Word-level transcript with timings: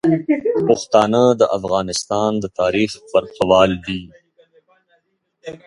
پښتانه 0.67 1.23
د 1.39 1.41
افغانستان 1.57 2.31
د 2.43 2.45
تاریخ 2.59 2.91
برخوال 3.11 3.71
دي. 3.85 4.01